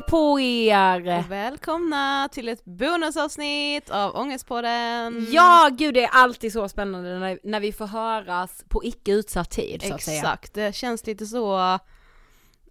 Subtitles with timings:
[0.00, 1.18] Hej på er!
[1.18, 5.26] Och välkomna till ett bonusavsnitt av Ångestpodden!
[5.30, 9.50] Ja, gud det är alltid så spännande när, när vi får höras på icke utsatt
[9.50, 10.18] tid så att säga.
[10.18, 11.78] Exakt, det känns lite så,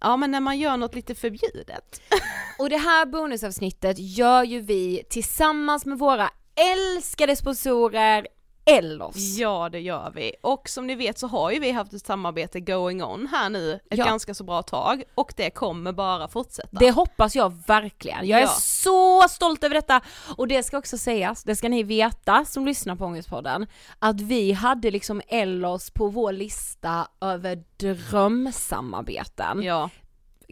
[0.00, 2.00] ja men när man gör något lite förbjudet.
[2.58, 6.30] Och det här bonusavsnittet gör ju vi tillsammans med våra
[6.74, 8.26] älskade sponsorer
[8.64, 9.16] Ellos.
[9.38, 12.60] Ja det gör vi, och som ni vet så har ju vi haft ett samarbete
[12.60, 14.04] going on här nu ett Ja.
[14.04, 16.68] ganska så bra tag och det kommer bara fortsätta.
[16.78, 18.28] Det hoppas jag verkligen.
[18.28, 18.48] Jag är Ja.
[18.48, 20.00] så stolt över detta
[20.36, 23.66] och det ska också sägas, det ska ni veta som lyssnar på Ångestpodden,
[23.98, 29.62] att vi hade liksom Ellos på vår lista över drömsamarbeten.
[29.62, 29.90] Ja,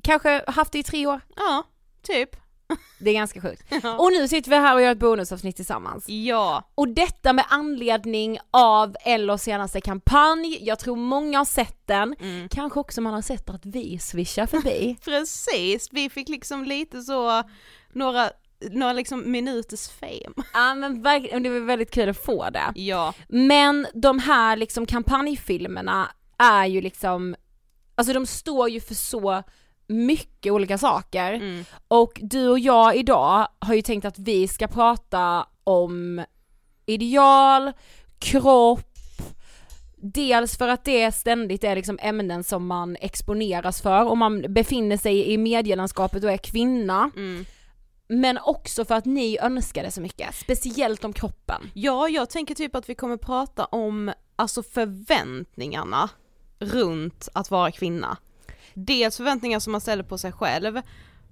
[0.02, 1.20] Kanske haft det i tre år.
[1.36, 1.62] ja,
[2.02, 2.30] typ.
[2.98, 3.62] Det är ganska sjukt.
[3.82, 3.98] Ja.
[3.98, 6.08] Och nu sitter vi här och gör ett bonusavsnitt tillsammans.
[6.08, 12.14] Ja, Och detta med anledning av Ellos senaste kampanj, jag tror många har sett den,
[12.20, 12.48] Mm.
[12.48, 14.96] kanske också man har sett att vi swishar förbi.
[15.04, 15.88] precis.
[15.92, 17.42] Vi fick liksom lite så,
[17.92, 18.30] några,
[18.70, 20.44] några liksom minuters fame.
[20.52, 22.72] Ja men verkligen, det var väldigt kul att få det.
[22.74, 27.36] Ja, Men de här liksom kampanjfilmerna är ju liksom,
[27.94, 29.42] alltså de står ju för så
[29.88, 31.32] mycket olika saker.
[31.32, 31.64] mm.
[31.88, 36.24] Och du och jag idag har ju tänkt att vi ska prata om
[36.86, 37.72] ideal,
[38.18, 38.88] kropp,
[40.00, 44.96] Dels för att det ständigt är liksom ämnen som man exponeras för om man befinner
[44.96, 47.10] sig i medielandskapet och är kvinna.
[47.16, 47.44] Mm.
[48.08, 51.70] Men också för att ni önskar det så mycket, speciellt om kroppen.
[51.74, 56.10] Ja, jag tänker typ att vi kommer prata om alltså förväntningarna
[56.58, 58.16] runt att vara kvinna.
[58.74, 60.80] Dels förväntningar som man ställer på sig själv,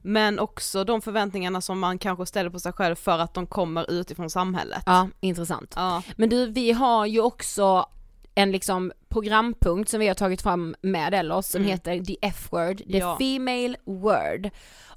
[0.03, 3.91] men också de förväntningarna som man kanske ställer på sig själv för att de kommer
[3.91, 4.83] utifrån samhället.
[4.87, 5.73] Ja, intressant.
[5.77, 7.87] Ja, Men du, vi har ju också
[8.35, 11.71] en liksom programpunkt som vi har tagit fram med Ellos som Mm.
[11.71, 13.17] heter The F-word, The Ja.
[13.19, 14.51] Female Word.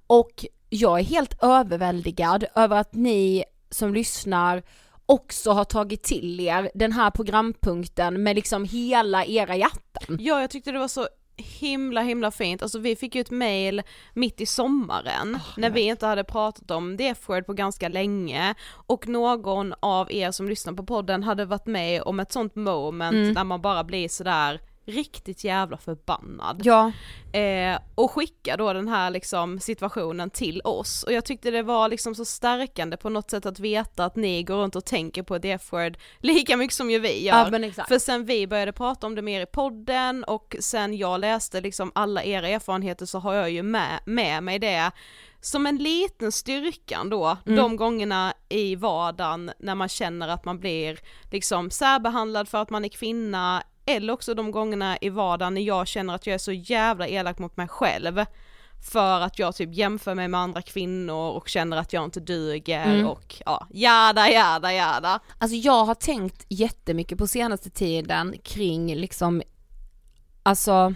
[0.07, 4.63] Och jag är helt överväldigad över att ni som lyssnar
[5.05, 10.17] också har tagit till er den här programpunkten med liksom hela era hjärtan.
[10.19, 11.07] ja jag tyckte det var så
[11.39, 13.81] himla himla fint, alltså vi fick ju ett mail
[14.13, 18.55] mitt i sommaren när vi inte hade pratat om det F-word på ganska länge.
[18.71, 23.13] Och någon av er som lyssnar på podden hade varit med om ett sånt moment
[23.13, 23.33] Mm.
[23.33, 24.59] där man bara blir sådär
[24.89, 26.61] riktigt jävla förbannad.
[26.63, 26.91] Ja,
[27.33, 31.89] Eh, och skicka då den här liksom situationen till oss och jag tyckte det var
[31.89, 35.39] liksom så stärkande på något sätt att veta att ni går runt och tänker på
[35.39, 37.33] the F-word lika mycket som ju vi gör.
[37.33, 37.43] ja.
[37.87, 41.91] För sen vi började prata om det mer i podden och sen jag läste liksom
[41.95, 44.91] alla era erfarenheter så har jag ju med, med mig det
[45.41, 47.57] som en liten styrkan då, Mm.
[47.57, 50.99] de gångerna i vardagen när man känner att man blir
[51.31, 55.87] liksom särbehandlad för att man är kvinna eller också de gångerna i vardagen när jag
[55.87, 58.25] känner att jag är så jävla elak mot mig själv
[58.91, 62.85] för att jag typ jämför mig med andra kvinnor och känner att jag inte duger
[62.85, 63.07] Mm.
[63.07, 65.19] och ja, jada jada jada.
[65.37, 69.41] Alltså jag har tänkt jättemycket på senaste tiden kring liksom,
[70.43, 70.93] alltså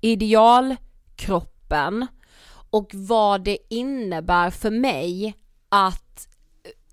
[0.00, 2.06] idealkroppen
[2.70, 5.34] och vad det innebär för mig
[5.68, 6.28] att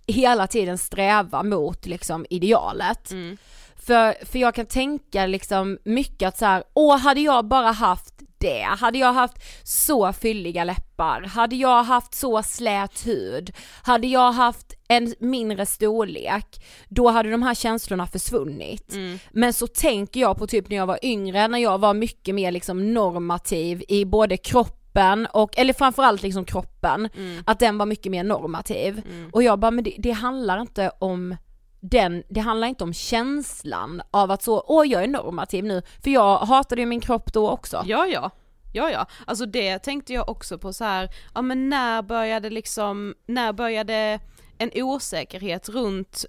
[0.07, 3.11] hela tiden sträva mot liksom idealet.
[3.11, 3.37] Mm.
[3.85, 8.13] För, för jag kan tänka liksom mycket att så här, åh hade jag bara haft
[8.37, 13.51] det, hade jag haft så fylliga läppar, hade jag haft så slät hud,
[13.83, 18.93] hade jag haft en mindre storlek, då hade de här känslorna försvunnit.
[18.93, 19.19] Mm.
[19.31, 22.51] Men så tänker jag på typ när jag var yngre, när jag var mycket mer
[22.51, 27.43] liksom normativ i både kroppen och, eller framförallt liksom kroppen, Mm.
[27.45, 29.01] att den var mycket mer normativ.
[29.09, 29.29] Mm.
[29.33, 31.35] Och jag bara, men det, det handlar inte om
[31.81, 36.11] den, det handlar inte om känslan av att så, åh jag är normativ nu, för
[36.11, 37.83] jag hatade ju min kropp då också.
[37.85, 38.31] Ja, ja.
[38.73, 39.05] Ja, ja.
[39.25, 44.19] Alltså det tänkte jag också på så här, ja men när började liksom, när började
[44.57, 46.25] en osäkerhet runt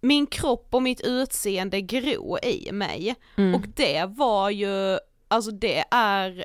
[0.00, 3.14] min kropp och mitt utseende gro i mig?
[3.36, 3.54] Mm.
[3.54, 6.44] Och det var ju, alltså det är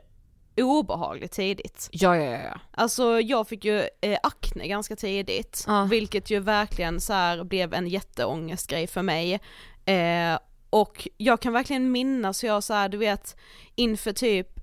[0.63, 1.89] obehagligt tidigt.
[1.91, 2.59] Ja, ja, ja.
[2.71, 5.83] Alltså jag fick ju eh, akne ganska tidigt, Ja.
[5.91, 9.33] vilket ju verkligen så här blev en jätteångestgrej för mig.
[9.85, 13.35] Eh, och jag kan verkligen minnas hur jag så här, du vet,
[13.75, 14.54] inför typ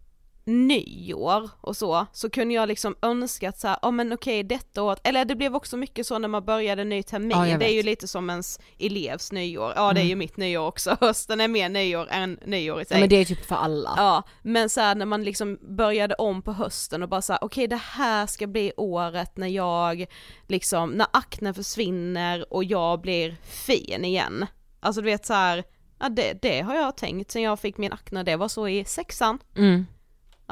[0.45, 4.83] nyår och så, så kunde jag liksom önska att så ja oh, men okej detta
[4.83, 7.75] året, eller det blev också mycket så när man började ny termin, Ja, det är
[7.75, 10.09] ju lite som ens elevs nyår, ja det är Mm.
[10.09, 12.97] ju mitt nyår också, hösten är mer nyår än nyår i sig.
[12.97, 13.95] Ja, men det är typ för alla.
[13.97, 17.67] Ja, men så här, när man liksom började om på hösten och bara såhär, okej
[17.67, 20.07] det här ska bli året när jag
[20.49, 24.47] liksom, när aknen försvinner och jag blir fin igen.
[24.81, 25.65] Alltså du vet så här,
[26.01, 28.85] ja det, det har jag tänkt sen jag fick min akne, det var så i
[28.85, 29.39] sexan.
[29.57, 29.87] Mm.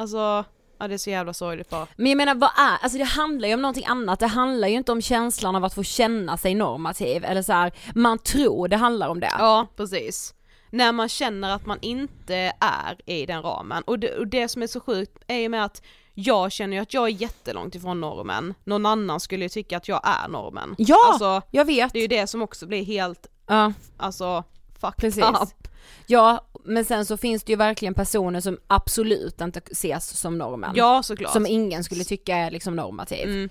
[0.00, 0.44] Alltså,
[0.78, 1.86] ja det är så jävla sorgligt bara.
[1.96, 4.74] Men jag menar vad är, alltså det handlar ju om någonting annat, det handlar ju
[4.76, 8.76] inte om känslan av att få känna sig normativ eller så här, man tror det
[8.76, 9.30] handlar om det.
[9.38, 10.34] Ja, precis.
[10.70, 13.82] När man känner att man inte är i den ramen.
[13.82, 15.82] Och det, och det som är så sjukt är ju med att
[16.14, 18.54] jag känner ju att jag är jättelångt ifrån normen.
[18.64, 20.74] Någon annan skulle ju tycka att jag är normen.
[20.78, 21.92] Ja, Alltså, jag vet.
[21.92, 24.44] det är ju det som också blir helt, Ja, alltså,
[24.80, 25.24] fucked precis.
[25.24, 25.68] up.
[26.06, 30.72] Ja, men sen så finns det ju verkligen personer som absolut inte ses som normen.
[30.74, 31.32] Ja, såklart.
[31.32, 33.28] Som ingen skulle tycka är liksom normativ.
[33.28, 33.48] Mm.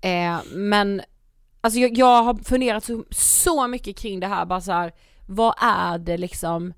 [0.00, 1.02] Eh, men,
[1.60, 4.92] alltså jag, jag har funderat så, så mycket kring det här, bara så här,
[5.28, 6.72] vad är det liksom,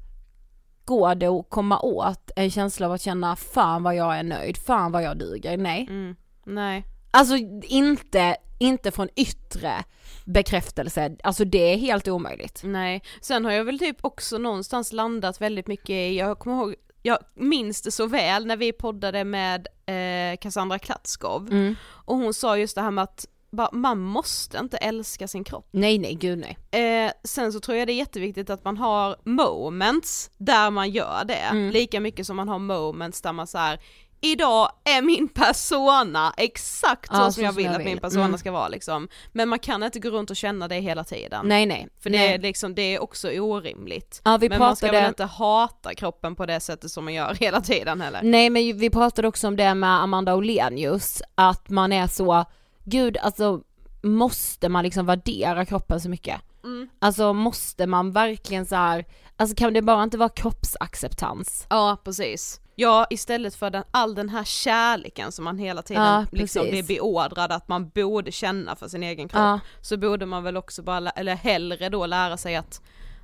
[0.84, 4.56] går det att komma åt en känsla av att känna fan vad jag är nöjd,
[4.56, 5.86] fan vad jag duger, nej.
[5.90, 6.16] Mm.
[6.44, 6.84] Nej.
[7.10, 9.84] Alltså inte, inte från yttre
[10.24, 12.60] bekräftelse, alltså det är helt omöjligt.
[12.64, 16.74] Nej, sen har jag väl typ också någonstans landat väldigt mycket i, jag kommer ihåg,
[17.02, 21.76] jag minns det så väl när vi poddade med eh, Cassandra Klatskov Mm.
[21.84, 25.68] och hon sa just det här med att bara, man måste inte älska sin kropp.
[25.70, 26.84] Nej nej, gud nej.
[27.06, 31.24] Eh, sen så tror jag det är jätteviktigt att man har moments där man gör
[31.24, 31.70] det, Mm.
[31.70, 33.80] lika mycket som man har moments där man så här.
[34.24, 38.24] Idag är min persona exakt så Ja, som så jag som vill att min persona
[38.24, 38.38] Mm.
[38.38, 39.08] ska vara liksom.
[39.32, 41.46] Men man kan inte gå runt och känna det hela tiden.
[41.48, 41.88] Nej nej.
[42.02, 42.34] För det nej.
[42.34, 44.20] är liksom, det är också orimligt.
[44.24, 47.14] Ja vi men man ska pratade, väl inte hata kroppen på det sättet som man
[47.14, 48.20] gör hela tiden heller.
[48.22, 52.44] nej men vi pratade också om det med Amanda Olenius, att man är så,
[52.84, 53.60] gud alltså
[54.02, 56.40] måste man liksom värdera kroppen så mycket?
[56.64, 56.88] Mm.
[56.98, 59.04] Alltså måste man verkligen så här,
[59.36, 61.66] alltså kan det bara inte vara kroppsacceptans?
[61.70, 62.60] Ja precis.
[62.74, 66.82] Ja istället för den, all den här kärleken som man hela tiden Ja, liksom blir
[66.82, 69.40] beordrad att man borde känna för sin egen kropp.
[69.40, 69.60] Ja.
[69.80, 72.80] Så borde man väl också bara, eller hellre då lära sig att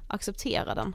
[0.08, 0.94] acceptera den.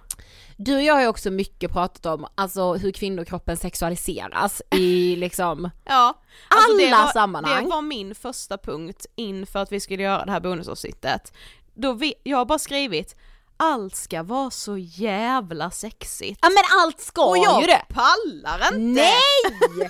[0.57, 5.69] Du och jag har ju också mycket pratat om, alltså hur kvinnokroppen sexualiseras i liksom
[5.85, 6.13] Ja,
[6.47, 7.63] alla det var, sammanhang.
[7.63, 11.33] Det var min första punkt inför att vi skulle göra det här bonusavsnittet.
[11.73, 13.15] Då vi, jag har bara skrivit,
[13.63, 16.39] allt ska vara så jävla sexigt.
[16.41, 17.85] Ja men allt ska Och jag ju det!
[17.89, 18.77] pallar inte!
[19.01, 19.89] Nej!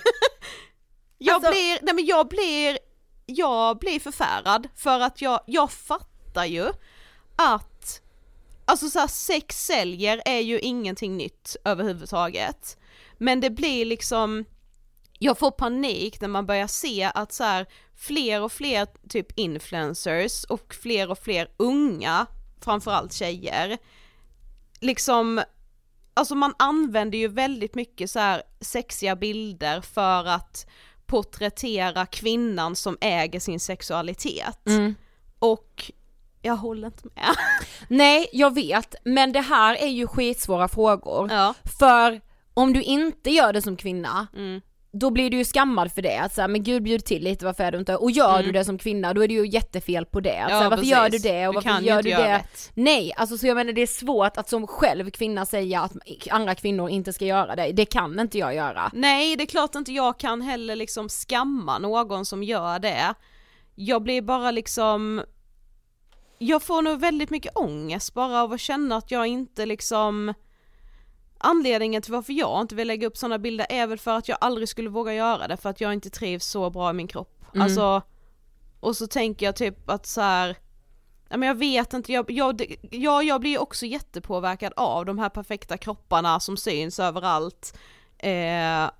[1.18, 2.78] Jag Alltså- blir, nej men jag blir,
[3.26, 6.66] jag blir förfärad för att jag, jag fattar ju
[7.36, 8.00] att,
[8.64, 12.76] alltså så här, sex säljer är ju ingenting nytt överhuvudtaget.
[13.18, 14.44] Men det blir liksom,
[15.18, 17.66] jag får panik när man börjar se att så här,
[17.96, 22.26] fler och fler typ influencers och fler och fler unga,
[22.64, 23.78] framförallt tjejer,
[24.80, 25.42] liksom
[26.16, 30.66] Alltså man använder ju väldigt mycket så här sexiga bilder för att
[31.06, 34.66] porträttera kvinnan som äger sin sexualitet.
[34.66, 34.94] Mm.
[35.38, 35.90] Och
[36.42, 37.34] jag håller inte med.
[37.88, 41.32] Nej, jag vet, men det här är ju skitsvåra frågor.
[41.32, 41.54] Ja.
[41.78, 42.20] För
[42.54, 44.60] om du inte gör det som kvinna, Mm.
[44.94, 46.16] Då blir du ju skammad för det.
[46.18, 47.96] Att så här, men gud bjud till lite, varför är du inte?
[47.96, 50.38] Och gör du det som kvinna, då är det ju jättefel på det.
[50.38, 50.90] Att, så här, varför precis.
[50.90, 51.46] gör du det?
[51.48, 52.34] Och Du varför kan gör du det?
[52.38, 52.70] rätt.
[52.74, 55.92] Nej, alltså så jag menar det är svårt att som själv kvinna säga att
[56.30, 57.72] andra kvinnor inte ska göra det.
[57.72, 58.90] Det kan inte jag göra.
[58.94, 63.14] Nej, det är klart inte jag kan heller liksom skamma någon som gör det.
[63.74, 65.22] Jag blir bara liksom,
[66.38, 70.34] jag får nog väldigt mycket ångest bara av att känna att jag inte liksom
[71.44, 74.38] Anledningen till varför jag inte vill lägga upp sådana bilder är väl för att jag
[74.40, 77.44] aldrig skulle våga göra det för att jag inte trivs så bra i min kropp.
[77.54, 77.62] Mm.
[77.62, 78.02] Alltså,
[78.80, 80.56] och så tänker jag typ att så här.
[81.28, 85.18] Ja men jag vet inte, jag, jag, jag, jag blir ju också jättepåverkad av de
[85.18, 87.78] här perfekta kropparna som syns överallt.
[88.18, 88.90] Eh,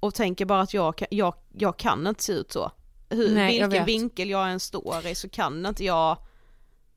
[0.00, 2.70] och tänker bara att jag, jag, jag kan inte se ut så.
[3.08, 3.88] Hur, Nej, jag vilken vet.
[3.88, 6.16] vinkel jag än står i så kan inte jag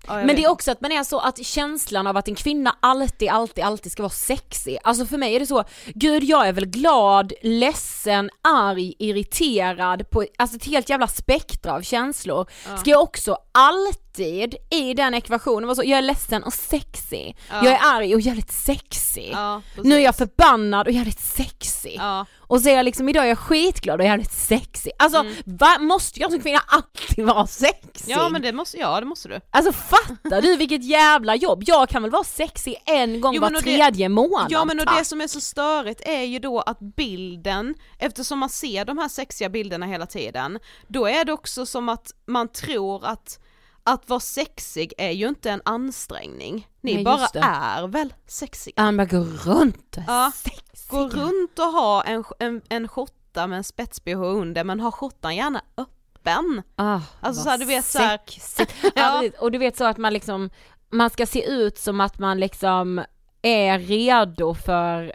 [0.08, 2.36] Ja, Men vet det är också att man är så att känslan av att en
[2.36, 4.78] kvinna alltid, alltid, alltid ska vara sexig.
[4.84, 10.26] Alltså för mig är det så, gud jag är väl glad, ledsen, arg, irriterad på
[10.38, 12.50] alltså ett helt jävla spektra av känslor.
[12.80, 17.56] Ska jag också alltid i den ekvationen vara så, jag är ledsen och sexig, Ja.
[17.66, 19.30] jag är arg och jävligt sexig.
[19.34, 21.96] Ja, Nu är jag förbannad och jävligt sexig.
[22.00, 22.26] Ja.
[22.48, 24.92] Och så är jag liksom, idag är jag skitglad och jävligt sexig.
[25.00, 28.12] Alltså va, måste jag som kvinna alltid vara sexig?
[28.14, 28.24] Mm.
[28.24, 29.40] ja men det måste, ja det måste du.
[29.52, 31.64] Alltså fattar du vilket jävla jobb?
[31.66, 34.80] Jag kan väl vara sexig en gång Jo, var och det- tredje månad Ja men
[34.80, 38.98] och det som är så störigt är ju då att bilden, eftersom man ser de
[38.98, 43.40] här sexiga bilderna hela tiden, då är det också som att man tror att
[43.86, 46.68] att vara sexig är ju inte en ansträngning.
[46.82, 48.74] Ni Nej, bara är väl sexiga.
[48.82, 50.90] Han bara går runt Ja, sexig.
[50.90, 55.36] Gå runt och ha en, en, en skjorta med en spets-bh under men ha skjortan
[55.36, 56.62] gärna öppen.
[56.76, 58.74] Ah, Alltså vad så här, du vet så här- sexigt.
[58.84, 58.92] Ja.
[59.24, 59.30] ja.
[59.40, 60.50] Och du vet så att man liksom,
[60.90, 63.04] man ska se ut som att man liksom
[63.42, 65.14] är redo för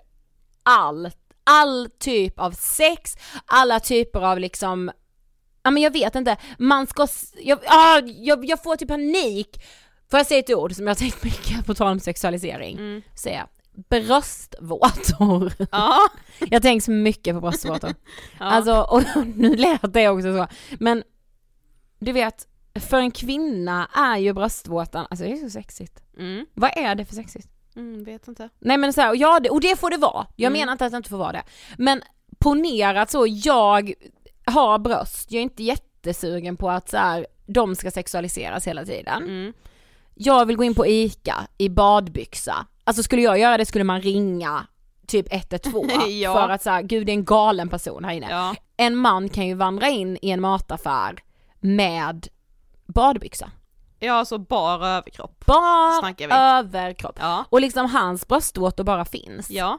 [0.63, 3.15] allt, all typ av sex,
[3.47, 4.91] alla typer av liksom
[5.63, 7.07] Ja men jag vet inte, man ska,
[7.43, 9.63] jag, ah, jag, jag får typ panik.
[10.11, 12.79] Får jag säga ett ord som jag har tänkt mycket på tal om sexualisering?
[12.79, 13.03] Mm.
[13.15, 13.47] Säga
[13.89, 15.53] bröstvårtor.
[15.73, 15.99] Ja.
[16.51, 17.95] Jag tänker så mycket på bröstvårtor.
[18.39, 18.45] Ja.
[18.45, 19.03] Alltså, och
[19.37, 20.47] nu lät det också så.
[20.79, 21.03] Men
[21.99, 22.47] du vet,
[22.81, 26.03] för en kvinna är ju bröstvårtan, alltså det är så sexigt.
[26.19, 26.47] Mm.
[26.55, 27.49] Vad är det för sexigt?
[27.77, 28.49] Mm, vet inte.
[28.59, 30.27] Nej men så här, och, ja, det, och det får det vara.
[30.37, 30.61] Jag Mm.
[30.61, 31.43] menar inte att det inte får vara det.
[31.79, 32.03] Men
[32.39, 33.93] ponera att så, jag
[34.51, 39.23] har bröst, jag är inte jättesugen på att så här, de ska sexualiseras hela tiden.
[39.23, 39.53] Mm.
[40.15, 42.67] Jag vill gå in på ICA i badbyxa.
[42.85, 44.67] Alltså skulle jag göra det skulle man ringa
[45.07, 46.35] typ 112 Ja.
[46.47, 48.31] för att säga gud det är en galen person här inne.
[48.31, 48.55] Ja.
[48.77, 51.23] En man kan ju vandra in i en mataffär
[51.61, 52.29] med
[52.87, 53.51] badbyxa.
[53.99, 55.45] ja, alltså bara överkropp.
[56.29, 56.35] Vi.
[56.35, 57.17] överkropp.
[57.21, 57.45] Ja.
[57.51, 59.51] Och liksom hans bröstvårtor bara finns.
[59.51, 59.79] Ja.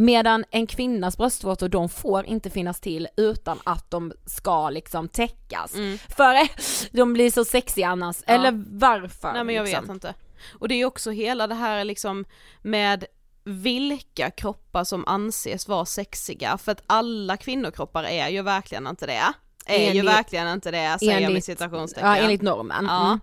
[0.00, 5.74] Medan en kvinnas bröstvårtor de får inte finnas till utan att de ska liksom täckas.
[5.74, 5.98] Mm.
[6.16, 6.48] För eh,
[6.92, 8.16] de blir så sexiga annars.
[8.26, 8.34] Ja.
[8.34, 9.32] Eller varför?
[9.32, 9.84] Nej men jag liksom.
[9.84, 10.14] vet inte.
[10.58, 12.24] Och det är ju också hela det här liksom
[12.62, 13.04] med
[13.44, 19.32] vilka kroppar som anses vara sexiga, för att alla kvinnokroppar är ju verkligen inte det.
[19.66, 22.08] Är ju Enligt- verkligen inte det, säger jag med enligt- citationstecken.
[22.08, 22.84] Ja enligt normen.
[22.88, 23.06] Ja.
[23.06, 23.20] Mm.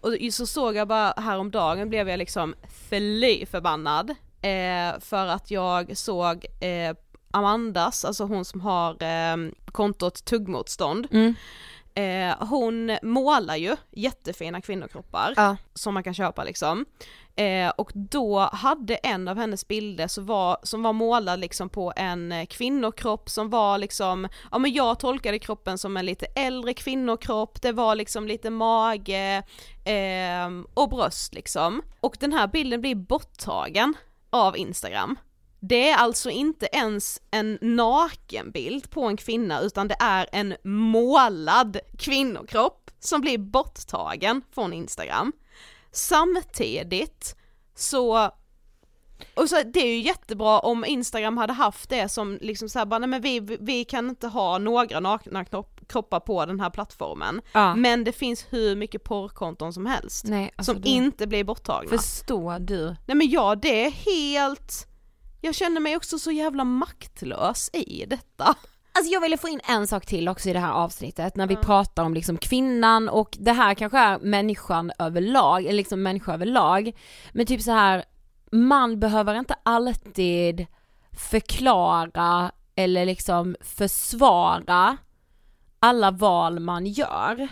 [0.00, 2.54] Och så såg jag bara häromdagen blev jag liksom
[2.88, 6.96] fly förbannad eh, för att jag såg eh,
[7.30, 9.36] Amandas, alltså hon som har eh,
[9.72, 11.34] kontot tuggmotstånd, Mm.
[11.94, 15.56] eh, hon målar ju jättefina kvinnokroppar Ja.
[15.74, 16.84] som man kan köpa liksom.
[17.36, 21.92] Eh, och då hade en av hennes bilder så var, som var målad liksom på
[21.96, 26.74] en eh, kvinnokropp som var liksom, ja men jag tolkade kroppen som en lite äldre
[26.74, 29.42] kvinnokropp, det var liksom lite mage
[29.84, 31.82] eh, och bröst liksom.
[32.00, 33.94] Och den här bilden blir borttagen
[34.34, 35.16] av Instagram.
[35.60, 41.78] Det är alltså inte ens en nakenbild på en kvinna utan det är en målad
[41.98, 45.32] kvinnokropp som blir borttagen från Instagram.
[45.92, 47.36] Samtidigt
[47.74, 48.30] så
[49.34, 52.98] och så, det är ju jättebra om Instagram hade haft det som liksom såhär bara,
[52.98, 55.44] nej men vi, vi kan inte ha några nakna
[55.88, 57.40] kroppar på den här plattformen.
[57.52, 57.74] Ja.
[57.74, 60.24] Men det finns hur mycket porrkonton som helst.
[60.26, 61.90] Nej, alltså som du- inte blir borttagna.
[61.90, 62.84] Förstår du?
[63.06, 64.86] Nej men ja, det är helt,
[65.40, 68.54] jag känner mig också så jävla maktlös i detta.
[68.98, 71.56] Alltså jag ville få in en sak till också i det här avsnittet när vi
[71.56, 76.92] pratar om liksom kvinnan och det här kanske är människan överlag, eller liksom människa överlag.
[77.32, 78.04] Men typ så här,
[78.54, 80.66] man behöver inte alltid
[81.30, 84.96] förklara eller liksom försvara
[85.78, 87.48] alla val man gör.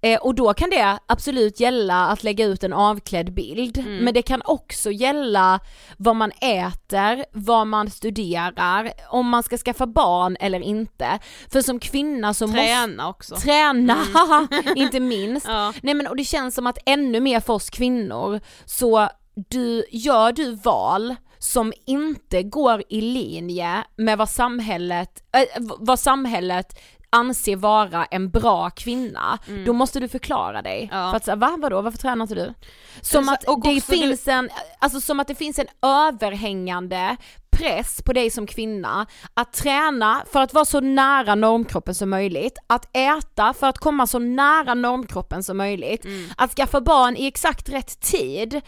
[0.00, 3.96] Eh, och då kan det absolut gälla att lägga ut en avklädd bild, Mm.
[3.96, 5.60] men det kan också gälla
[5.96, 11.18] vad man äter, vad man studerar, om man ska skaffa barn eller inte.
[11.52, 13.36] För som kvinna så måste Träna också.
[13.36, 13.96] Träna,
[14.76, 15.46] inte minst.
[15.48, 15.72] Ja.
[15.82, 20.32] Nej men och det känns som att ännu mer för oss kvinnor så du, gör
[20.32, 26.78] du val som inte går i linje med vad samhället, äh, vad samhället
[27.10, 30.88] anser vara en bra kvinna, då måste du förklara dig.
[30.92, 31.10] Ja.
[31.10, 32.54] För att säga, va vadå, varför tränar inte du?
[33.00, 37.16] Som Så- att det också du- finns en, alltså som att det finns en överhängande
[37.56, 42.58] press på dig som kvinna att träna för att vara så nära normkroppen som möjligt,
[42.66, 47.68] att äta för att komma så nära normkroppen som möjligt, att skaffa barn i exakt
[47.68, 48.60] rätt tid.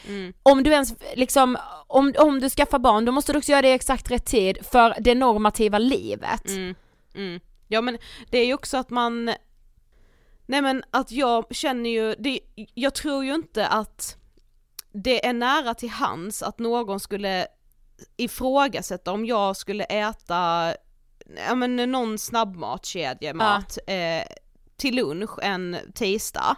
[0.43, 3.69] Om du ens liksom, om, om du skaffar barn då måste du också göra det
[3.69, 6.49] i exakt rätt tid för det normativa livet.
[6.49, 6.75] Mm,
[7.15, 7.41] mm.
[7.69, 7.99] Ja men
[8.31, 9.25] det är ju också att man,
[10.47, 12.41] nej men att jag känner ju, det,
[12.75, 14.17] jag tror ju inte att
[14.93, 17.47] det är nära till hands att någon skulle
[18.17, 20.75] ifrågasätta om jag skulle äta,
[21.49, 24.23] ja men någon snabbmatskedjemat eh,
[24.77, 26.57] till lunch en tisdag.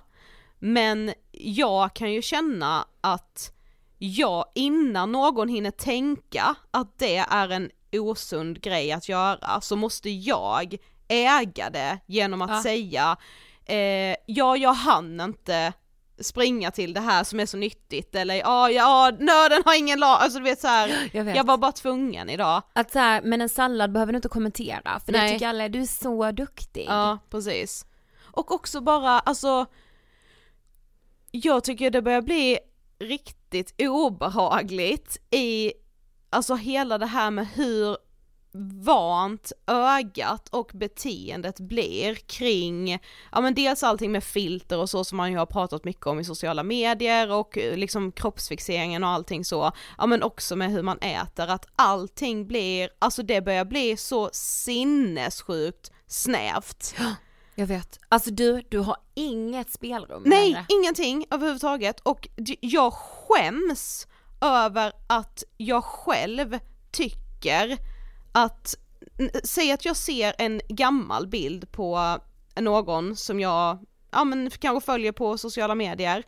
[0.58, 3.52] Men jag kan ju känna att
[3.98, 10.10] jag innan någon hinner tänka att det är en osund grej att göra så måste
[10.10, 10.76] jag
[11.08, 12.62] äga det genom att Ja.
[12.62, 13.16] säga
[13.64, 15.72] eh, ja jag hann inte
[16.20, 20.18] springa till det här som är så nyttigt eller ja, ja nöden har ingen lag,
[20.20, 21.36] alltså du vet så här, Jag vet.
[21.36, 22.62] jag var bara tvungen idag.
[22.72, 25.32] Att så här, men en sallad behöver du inte kommentera för det Nej.
[25.32, 26.86] tycker alla är, du är så duktig.
[26.88, 27.86] Ja, precis.
[28.24, 29.66] Och också bara, alltså,
[31.30, 32.58] jag tycker det börjar bli
[32.98, 35.72] riktigt obehagligt i,
[36.30, 37.96] alltså hela det här med hur
[38.60, 42.98] vant ögat och beteendet blir kring,
[43.32, 46.20] ja men dels allting med filter och så som man ju har pratat mycket om
[46.20, 50.82] i sociala medier och eh, liksom kroppsfixeringen och allting så, ja men också med hur
[50.82, 56.94] man äter, att allting blir, alltså det börjar bli så sinnessjukt snävt.
[57.54, 57.98] Jag vet.
[58.08, 60.66] Alltså du, du har inget spelrum Nej, längre.
[60.68, 62.28] ingenting överhuvudtaget och
[62.60, 64.06] jag skäms
[64.40, 66.58] över att jag själv
[66.90, 67.78] tycker
[68.32, 68.74] att,
[69.44, 72.18] säg att jag ser en gammal bild på
[72.60, 73.78] någon som jag,
[74.10, 76.24] ja men kanske följer på sociala medier,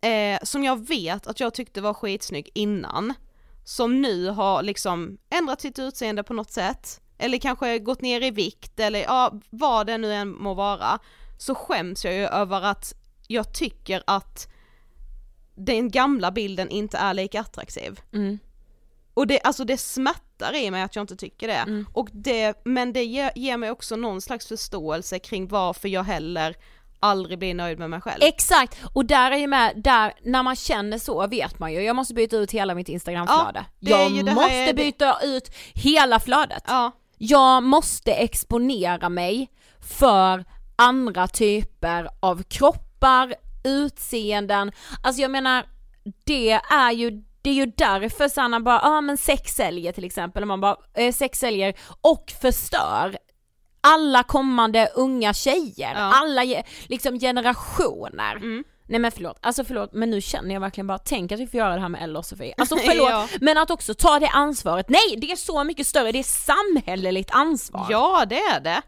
[0.00, 3.14] eh, som jag vet att jag tyckte var skitsnygg innan,
[3.64, 8.30] som nu har liksom ändrat sitt utseende på något sätt, eller kanske gått ner i
[8.30, 10.98] vikt eller ja, vad det nu än må vara,
[11.38, 12.94] så skäms jag ju över att
[13.28, 14.48] jag tycker att
[15.54, 18.00] den gamla bilden inte är lika attraktiv.
[18.12, 18.38] Mm.
[19.14, 21.54] Och det, alltså det smärtar i mig att jag inte tycker det.
[21.54, 21.86] Mm.
[21.92, 26.56] Och det men det ger, ger mig också någon slags förståelse kring varför jag heller
[27.02, 28.22] aldrig blir nöjd med mig själv.
[28.22, 31.96] Exakt, och där är ju med, där, när man känner så vet man ju, jag
[31.96, 33.64] måste byta ut hela mitt instagramflöde.
[33.80, 36.64] Ja, jag måste är byta ut hela flödet.
[36.66, 39.50] Ja, Jag måste exponera mig
[39.80, 40.44] för
[40.76, 45.66] andra typer av kroppar, utseenden, alltså jag menar
[46.24, 50.04] det är ju det är ju därför Sanna bara, ja ah, men sex säljer till
[50.04, 53.16] exempel, och man bara, eh, sex säljer och förstör
[53.80, 56.00] alla kommande unga tjejer, Ja.
[56.14, 56.42] alla
[56.86, 58.36] liksom generationer.
[58.36, 58.64] Mm.
[58.88, 61.58] Nej men förlåt, alltså förlåt men nu känner jag verkligen bara, tänk att vi får
[61.58, 62.54] göra det här med Ella och Sofie.
[62.58, 63.28] Alltså förlåt, Ja.
[63.40, 67.30] men att också ta det ansvaret, nej det är så mycket större, det är samhälleligt
[67.32, 67.86] ansvar.
[67.90, 68.82] ja det är det.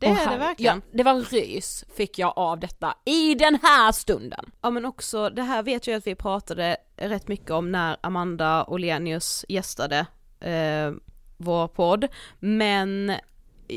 [0.00, 0.82] Det Åh, är det verkligen.
[0.84, 4.50] Ja, det var rys fick jag av detta i den här stunden.
[4.62, 8.64] Ja men också, det här vet jag att vi pratade rätt mycket om när Amanda
[8.64, 10.06] Olenius gästade
[10.40, 10.92] eh,
[11.36, 12.08] vår podd,
[12.38, 13.12] men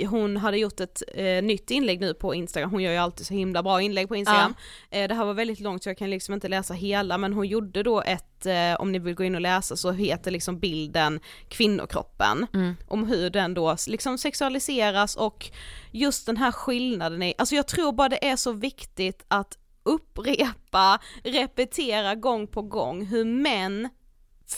[0.09, 3.33] hon hade gjort ett eh, nytt inlägg nu på Instagram, hon gör ju alltid så
[3.33, 4.53] himla bra inlägg på Instagram.
[4.89, 7.47] Eh, det här var väldigt långt så jag kan liksom inte läsa hela men hon
[7.47, 11.19] gjorde då ett, eh, om ni vill gå in och läsa så heter liksom bilden
[11.47, 12.47] kvinnokroppen.
[12.87, 15.49] Om hur den då liksom sexualiseras och
[15.91, 20.99] just den här skillnaden i, alltså jag tror bara det är så viktigt att upprepa,
[21.23, 23.89] repetera gång på gång hur män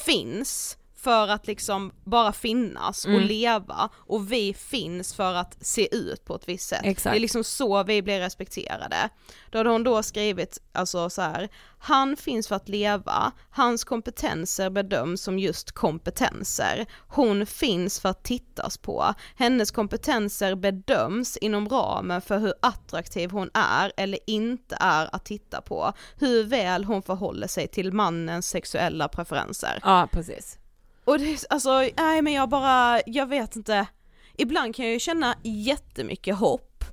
[0.05, 3.27] finns för att liksom bara finnas och Mm.
[3.27, 6.81] leva och vi finns för att se ut på ett visst sätt.
[6.83, 7.13] Exakt.
[7.13, 9.09] Det är liksom så vi blir respekterade.
[9.51, 14.69] Då hade hon då skrivit alltså så här, han finns för att leva, hans kompetenser
[14.69, 16.85] bedöms som just kompetenser.
[17.07, 23.49] Hon finns för att tittas på, hennes kompetenser bedöms inom ramen för hur attraktiv hon
[23.53, 29.07] är eller inte är att titta på, hur väl hon förhåller sig till mannens sexuella
[29.07, 29.79] preferenser.
[29.83, 30.57] Ja precis.
[31.05, 33.87] Och det, alltså, nej men jag bara, jag vet inte.
[34.37, 36.83] Ibland kan jag ju känna jättemycket hopp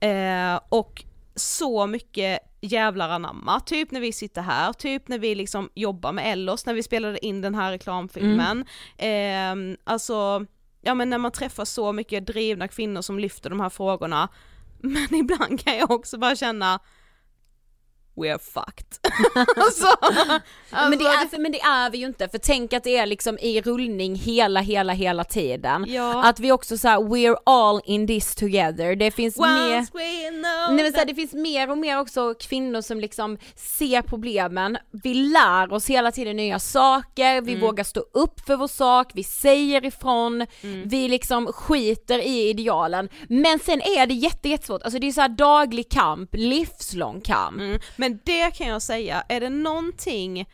[0.00, 5.70] eh, och så mycket jävlar anamma, typ när vi sitter här, typ när vi liksom
[5.74, 8.64] jobbar med Ellos, när vi spelade in den här reklamfilmen.
[8.96, 10.46] Eh, alltså,
[10.80, 14.28] ja men när man träffar så mycket drivna kvinnor som lyfter de här frågorna,
[14.80, 16.80] men ibland kan jag också bara känna
[18.14, 18.86] We are fucked.
[19.56, 19.86] alltså,
[20.70, 22.96] men, det alltså, är, för, men det är vi ju inte, för tänk att det
[22.96, 25.84] är liksom i rullning hela, hela, hela tiden.
[25.88, 26.24] Ja.
[26.24, 29.92] Att vi också såhär, we're all in this together, det finns mer Once
[30.74, 34.78] Nej men så här, det finns mer och mer också kvinnor som liksom ser problemen,
[35.02, 39.24] vi lär oss hela tiden nya saker, vi vågar stå upp för vår sak, vi
[39.24, 40.46] säger ifrån,
[40.84, 43.08] vi liksom skiter i idealen.
[43.28, 47.60] Men sen är det jätte, jättesvårt, alltså det är så här daglig kamp, livslång kamp.
[47.60, 47.80] Mm.
[48.02, 50.48] Men det kan jag säga, är det någonting,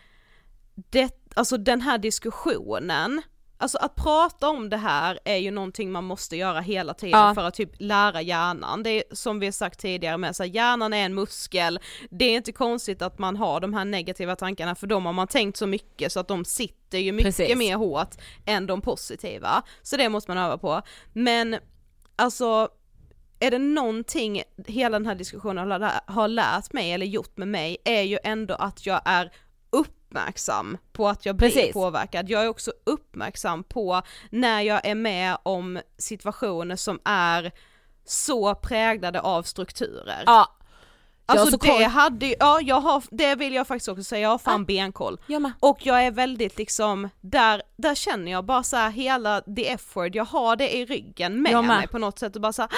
[0.74, 3.22] det, alltså den här diskussionen,
[3.58, 7.34] alltså att prata om det här är ju någonting man måste göra hela tiden Ja.
[7.34, 8.82] för att typ lära hjärnan.
[8.82, 11.80] Det är som vi har sagt tidigare med så här, hjärnan är en muskel,
[12.10, 15.26] det är inte konstigt att man har de här negativa tankarna för de har man
[15.26, 17.56] tänkt så mycket så att de sitter ju mycket Precis.
[17.58, 18.14] mer hårt
[18.46, 19.62] än de positiva.
[19.82, 20.82] Så det måste man öva på.
[21.12, 21.56] Men
[22.16, 22.68] alltså
[23.40, 28.02] är det någonting hela den här diskussionen har, lärt mig eller gjort med mig är
[28.02, 29.32] ju ändå att jag är
[29.70, 31.72] uppmärksam på att jag blir Precis.
[31.72, 32.30] påverkad.
[32.30, 37.52] Jag är också uppmärksam på när jag är med om situationer som är
[38.04, 40.22] så präglade av strukturer.
[40.26, 40.54] Ja.
[41.30, 44.20] Alltså Ja, så det koll- hade, ja jag har, det vill jag faktiskt också säga,
[44.22, 45.20] jag har fan benkoll.
[45.26, 45.52] Jag.
[45.60, 50.14] Och jag är väldigt liksom, där, där känner jag bara så här hela the F-word,
[50.16, 51.76] jag har det i ryggen med, Jag med.
[51.76, 52.70] mig på något sätt och bara så här,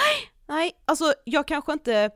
[0.51, 2.09] nej, alltså jag kanske inte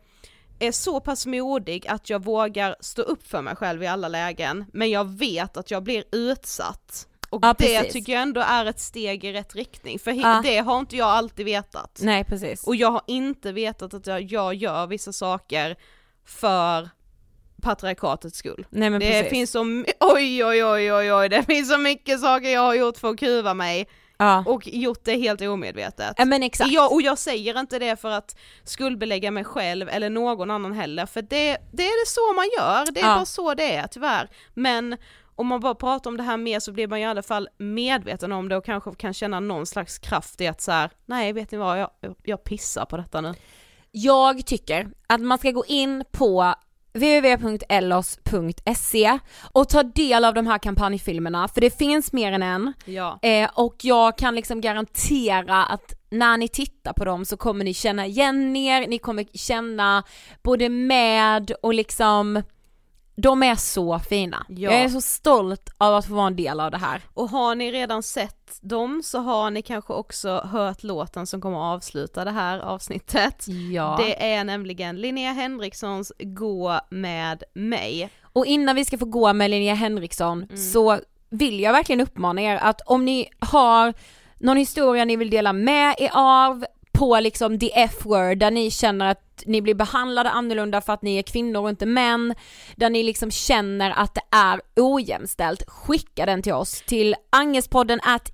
[0.59, 4.65] är så pass modig att jag vågar stå upp för mig själv i alla lägen,
[4.73, 7.07] men jag vet att jag blir utsatt.
[7.29, 7.93] Och Ja, det precis.
[7.93, 10.41] tycker jag ändå är ett steg i rätt riktning, för Ja.
[10.43, 11.99] det har inte jag alltid vetat.
[12.03, 12.63] Nej precis.
[12.67, 15.75] Och jag har inte vetat att jag, jag gör vissa saker
[16.25, 16.89] för
[17.61, 18.67] patriarkatets skull.
[18.69, 19.29] Nej men det precis.
[19.29, 19.61] finns så,
[19.99, 23.19] oj oj oj oj oj, det finns så mycket saker jag har gjort för att
[23.19, 24.43] kuva mig ja.
[24.47, 26.13] och gjort det helt omedvetet.
[26.17, 26.71] ja men exakt.
[26.71, 31.05] Jag, och jag säger inte det för att skuldbelägga mig själv eller någon annan heller,
[31.05, 33.15] för det, det är det så man gör, det är Ja.
[33.15, 34.29] bara så det är tyvärr.
[34.53, 34.97] Men
[35.35, 38.31] om man bara pratar om det här mer så blir man i alla fall medveten
[38.31, 41.51] om det och kanske kan känna någon slags kraft i att så här, nej vet
[41.51, 41.89] ni vad, jag,
[42.23, 43.33] jag pissar på detta nu.
[43.91, 46.53] Jag tycker att man ska gå in på
[46.95, 49.19] www.ellos.se
[49.53, 53.19] och ta del av de här kampanjfilmerna för det finns mer än en Ja.
[53.21, 57.73] eh, och jag kan liksom garantera att när ni tittar på dem så kommer ni
[57.73, 60.03] känna igen er, ni kommer känna
[60.43, 62.41] både med och liksom
[63.15, 64.45] de är så fina.
[64.49, 64.71] Ja.
[64.71, 67.01] Jag är så stolt av att få vara en del av det här.
[67.13, 71.57] Och har ni redan sett dem så har ni kanske också hört låten som kommer
[71.57, 73.45] att avsluta det här avsnittet.
[73.71, 73.95] Ja.
[73.99, 78.09] Det är nämligen Linnea Henrikssons Gå med mig.
[78.21, 80.57] Och innan vi ska få gå med Linnea Henriksson Mm.
[80.57, 80.99] så
[81.29, 83.93] vill jag verkligen uppmana er att om ni har
[84.39, 86.65] någon historia ni vill dela med er av
[86.97, 91.17] på liksom the F-word där ni känner att ni blir behandlade annorlunda för att ni
[91.17, 92.35] är kvinnor och inte män,
[92.75, 98.31] där ni liksom känner att det är ojämställt, skicka den till oss till angespodden at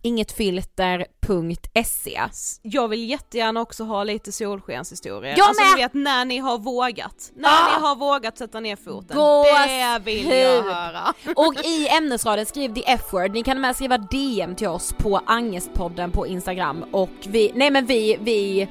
[1.40, 2.22] ingetfilter.se.
[2.62, 5.36] Jag vill jättegärna också ha lite solskenshistorier.
[5.38, 5.76] Jag alltså med!
[5.76, 7.78] ni vet när ni har vågat, när Ah!
[7.78, 9.18] ni har vågat sätta ner foten.
[9.18, 9.54] Gåshud!
[9.68, 11.14] Det vill jag höra.
[11.36, 16.12] Och i ämnesraden skriv the F-word, ni kan med skriva DM till oss på Angestpodden
[16.12, 18.68] på Instagram och vi, nej men vi, vi,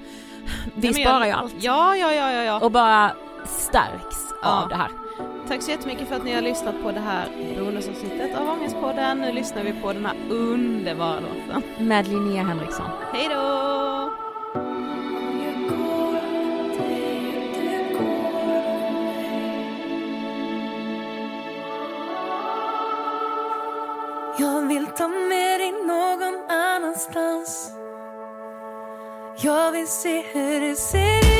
[0.77, 2.61] vi Nej, sparar jag- ju allt Ja, ja, ja, ja, ja.
[2.61, 3.11] och bara
[3.47, 4.63] stärks Ja.
[4.63, 4.91] av det här.
[5.51, 9.19] Tack så jättemycket för att ni har lyssnat på det här bonusavsnittet av Ångestpodden.
[9.19, 11.87] Nu lyssnar vi på den här underbara låten.
[11.87, 12.87] Med Linnea Henriksson.
[13.13, 14.13] Hej då!
[24.39, 27.73] Jag vill ta med dig någon annanstans
[29.43, 31.40] Jag vill se hur det ser ut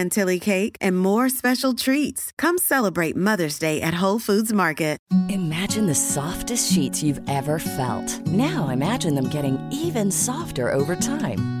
[0.09, 2.31] cake, and more special treats.
[2.37, 4.97] Come celebrate Mother's Day at Whole Foods Market.
[5.29, 8.25] Imagine the softest sheets you've ever felt.
[8.27, 11.60] Now imagine them getting even softer over time.